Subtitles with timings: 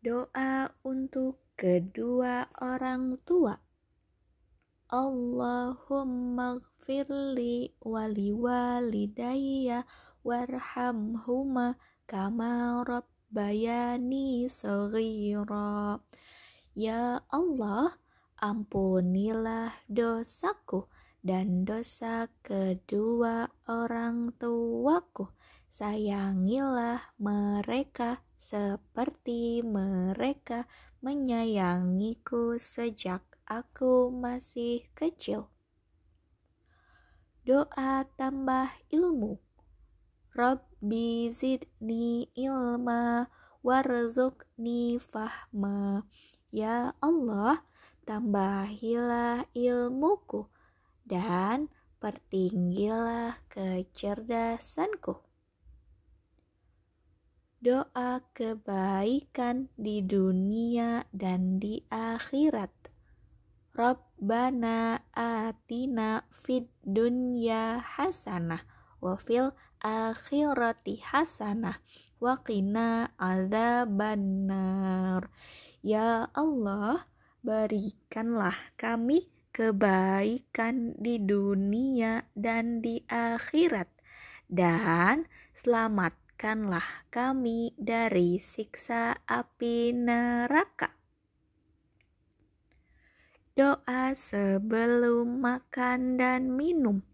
[0.00, 3.52] Doa untuk kedua orang tua.
[4.88, 9.84] Allahumma gfirli wali walidayya
[10.24, 11.76] warhamhuma
[12.08, 16.00] kama rabbayani saghira.
[16.72, 17.92] Ya Allah,
[18.40, 20.88] ampunilah dosaku
[21.20, 25.28] dan dosa kedua orang tuaku.
[25.68, 30.64] Sayangilah mereka seperti mereka
[31.04, 35.52] menyayangiku sejak aku masih kecil.
[37.44, 39.36] Doa tambah ilmu.
[40.32, 43.28] Rabbi zidni ilma
[43.60, 46.08] warzuqni fahma.
[46.48, 47.60] Ya Allah,
[48.08, 50.48] tambahilah ilmuku
[51.04, 51.68] dan
[52.00, 55.29] pertinggilah kecerdasanku
[57.60, 62.72] doa kebaikan di dunia dan di akhirat.
[63.76, 68.64] Rabbana atina fid dunya hasanah
[69.04, 69.52] wa fil
[69.84, 71.84] akhirati hasanah
[72.16, 75.28] wa qina adzabannar.
[75.84, 77.04] Ya Allah,
[77.44, 83.88] berikanlah kami kebaikan di dunia dan di akhirat
[84.50, 85.24] dan
[85.56, 90.88] selamat selamatkanlah kami dari siksa api neraka.
[93.52, 97.04] Doa sebelum makan dan minum.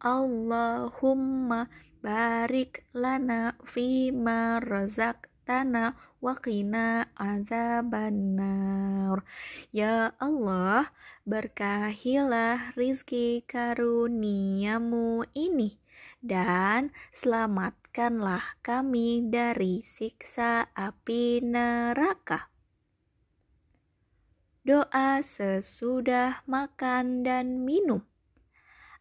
[0.00, 1.68] Allahumma
[2.00, 5.92] barik lana fima razaqtana
[6.24, 9.20] wa qina azabannar.
[9.68, 10.88] Ya Allah,
[11.28, 15.76] berkahilah rizki karuniamu ini
[16.24, 16.88] dan
[17.96, 22.52] selamatkanlah kami dari siksa api neraka.
[24.60, 28.04] Doa sesudah makan dan minum.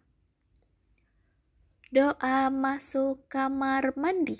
[1.88, 4.38] Doa masuk kamar mandi.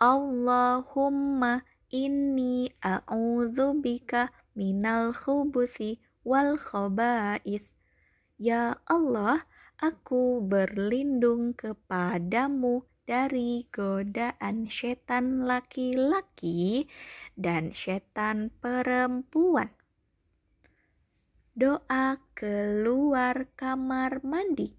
[0.00, 7.70] Allahumma inni a'udzubika minal khubuthi wal khaba'ith.
[8.34, 9.46] Ya Allah,
[9.84, 16.88] Aku berlindung kepadamu dari godaan setan laki-laki
[17.36, 19.68] dan setan perempuan.
[21.54, 24.74] Doa keluar kamar mandi.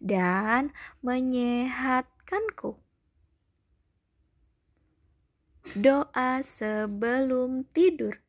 [0.04, 0.68] dan
[1.00, 2.76] menyehatkanku.
[5.72, 8.20] Doa sebelum tidur.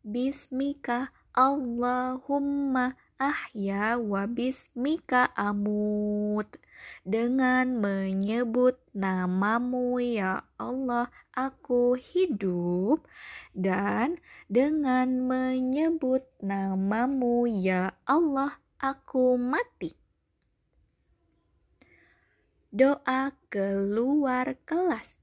[0.00, 6.56] Bismika Allahumma ahya wa bismika amut.
[7.04, 13.04] Dengan menyebut namamu ya Allah aku hidup
[13.52, 14.16] dan
[14.48, 20.00] dengan menyebut namamu ya Allah aku mati.
[22.70, 25.18] Doa keluar kelas.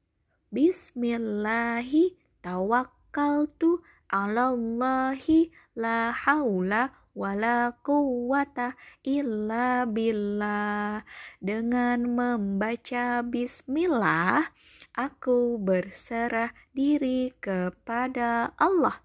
[0.51, 3.79] Bismillahi tawakkaltu
[4.11, 8.75] ala Allahi la haula wala quwata
[9.07, 11.07] illa billah.
[11.39, 14.51] Dengan membaca bismillah,
[14.91, 18.99] aku berserah diri kepada Allah.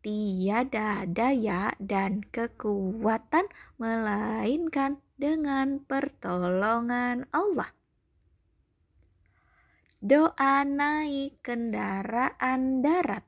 [0.00, 3.44] Tiada daya dan kekuatan
[3.76, 7.70] melainkan dengan pertolongan Allah.
[10.04, 13.24] Doa naik kendaraan darat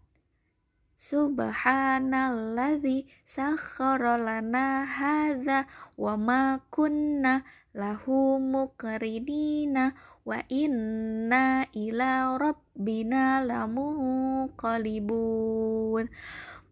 [0.93, 5.65] Subhanalladzi sakhkhara lana hadza
[5.97, 9.97] wa ma kunna lahu muqrinina
[10.29, 16.13] wa inna ila rabbina lamunqalibun.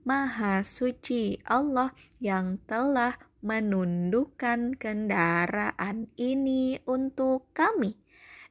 [0.04, 8.03] Maha suci Allah yang telah menundukkan kendaraan ini untuk kami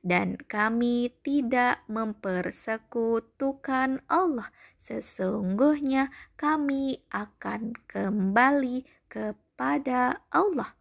[0.03, 4.51] dan kami tidak mempersekutukan Allah.
[4.75, 10.75] Sesungguhnya kami akan kembali kepada Allah.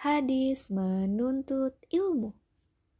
[0.00, 2.32] Hadis menuntut ilmu.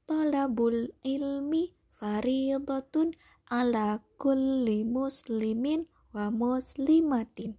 [0.05, 3.15] Talabul ilmi faridatun
[3.49, 7.57] ala kulli muslimin wa muslimatin.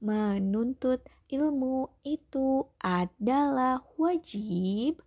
[0.00, 4.98] Menuntut ilmu itu adalah wajib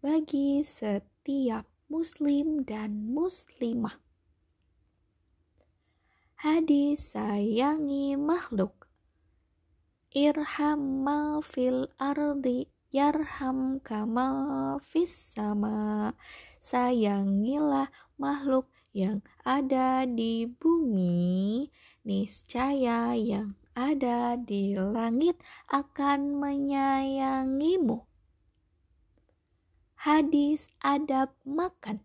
[0.00, 4.00] bagi setiap muslim dan muslimah.
[6.40, 8.88] Hadis sayangi makhluk.
[10.16, 16.16] Irham ma fil ardi yarham kama fis sama
[16.56, 21.68] sayangilah makhluk yang ada di bumi
[22.08, 25.36] niscaya yang ada di langit
[25.68, 28.08] akan menyayangimu.
[30.00, 32.00] Hadis adab makan.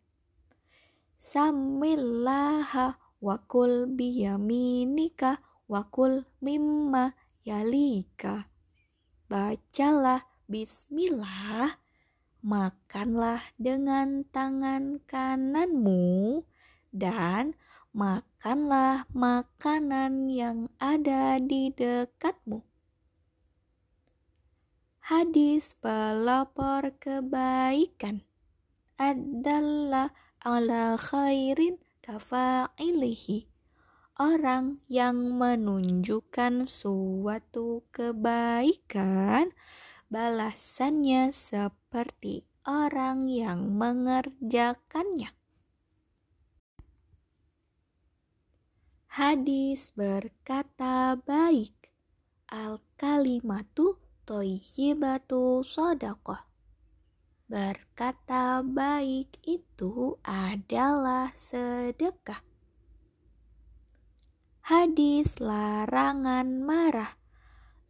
[1.16, 5.40] Samillaha wakul biyaminika
[5.72, 7.16] wakul mimma
[7.48, 8.52] yalika.
[9.32, 11.80] Bacalah Bismillah,
[12.44, 16.44] makanlah dengan tangan kananmu
[16.92, 17.56] dan
[17.92, 22.64] makanlah makanan yang ada di dekatmu.
[25.02, 28.24] Hadis pelopor kebaikan
[28.96, 33.52] adalah ala khairin kafa'ilihi
[34.22, 39.50] orang yang menunjukkan suatu kebaikan
[40.14, 45.34] balasannya seperti orang yang mengerjakannya.
[49.12, 51.92] Hadis berkata baik,
[52.48, 56.40] al-kalimatu toyibatu sodakoh.
[57.44, 62.40] Berkata baik itu adalah sedekah.
[64.64, 67.12] Hadis larangan marah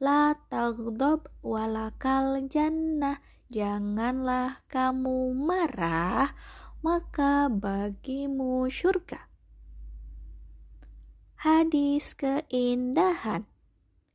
[0.01, 6.33] La tagdob walakal jannah Janganlah kamu marah
[6.81, 9.30] Maka bagimu syurga
[11.41, 13.49] Hadis keindahan.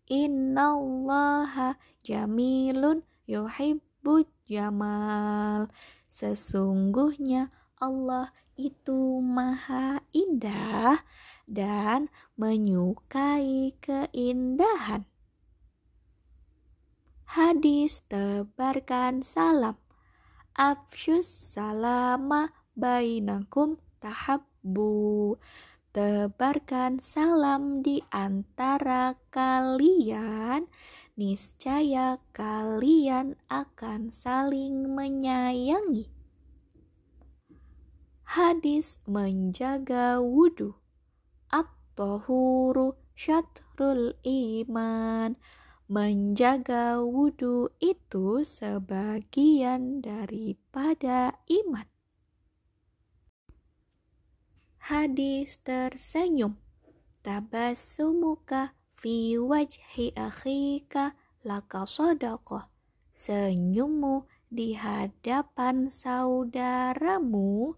[0.07, 1.75] Innallaha
[2.07, 5.67] jamilun yuhibbut jamal.
[6.07, 7.51] Sesungguhnya
[7.83, 11.03] Allah itu maha indah
[11.51, 15.03] dan menyukai keindahan.
[17.27, 19.75] Hadis tebarkan salam.
[20.55, 25.35] Afsyus salama bainakum tahabbu
[25.97, 30.69] tebarkan salam di antara kalian.
[31.17, 36.13] Niscaya kalian akan saling menyayangi.
[38.29, 40.77] Hadis menjaga wudhu
[41.49, 45.41] at-tahuru syatrul iman.
[45.89, 51.96] Menjaga wudhu itu sebagian daripada iman.
[54.87, 56.63] Hadis tersenyum.
[57.19, 62.71] Tabasumuka fi wajhi akhika laka sodakoh.
[63.11, 67.75] Senyummu di hadapan saudaramu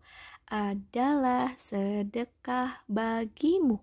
[0.52, 3.80] adalah sedekah bagimu.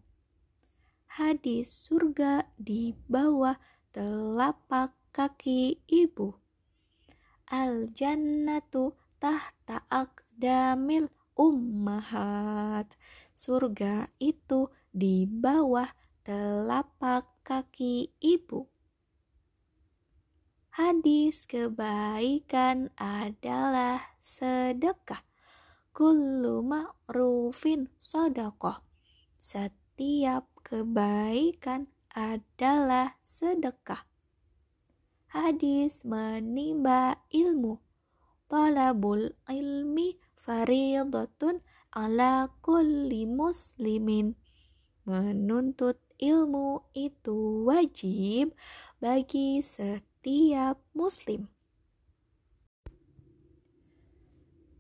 [1.10, 3.58] Hadis surga di bawah
[3.90, 6.38] telapak kaki ibu.
[7.50, 12.88] Al jannatu tahta akdamil ummahat.
[13.36, 15.92] Surga itu di bawah
[16.24, 18.66] telapak kaki ibu.
[20.76, 25.24] Hadis kebaikan adalah sedekah.
[25.96, 28.84] Kullu ma'rufin sodakoh.
[29.40, 34.04] Setiap kebaikan adalah sedekah.
[35.32, 37.80] Hadis menimba ilmu.
[38.52, 44.38] Talabul ilmi faridatun ala kulli muslimin.
[45.10, 48.54] Menuntut ilmu itu wajib
[49.02, 51.50] bagi setiap muslim.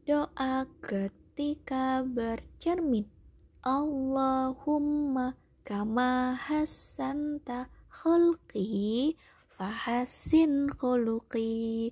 [0.05, 3.09] Doa ketika bercermin.
[3.65, 5.33] Allahumma
[5.65, 9.17] kama hassanta khulqi
[9.49, 11.89] fahassin khuluqi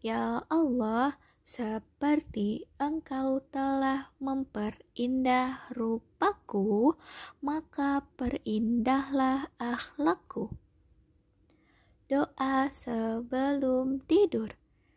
[0.00, 6.94] Ya Allah seperti engkau telah memperindah rupaku
[7.42, 10.52] maka perindahlah akhlakku.
[12.10, 14.54] Doa sebelum tidur.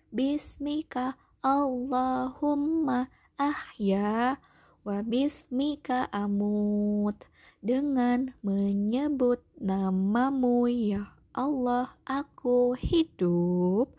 [0.09, 4.41] Bismika Allahumma ahya
[4.81, 7.17] wa bismika amut.
[7.63, 13.90] Dengan menyebut namamu ya Allah aku hidup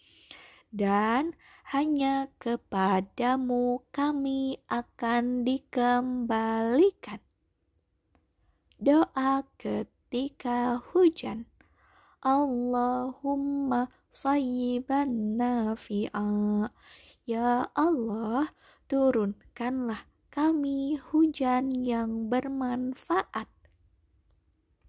[0.71, 1.35] Dan
[1.71, 7.19] hanya kepadamu kami akan dikembalikan.
[8.79, 11.49] Doa ketika hujan.
[12.23, 16.67] Allahumma sayyiban nafi'a.
[17.27, 18.47] Ya Allah,
[18.87, 23.56] turunkanlah kami hujan yang bermanfaat.